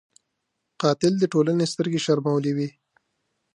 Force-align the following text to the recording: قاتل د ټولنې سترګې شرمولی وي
قاتل 0.81 1.13
د 1.19 1.23
ټولنې 1.33 1.65
سترګې 1.73 1.99
شرمولی 2.05 2.51
وي 2.57 2.69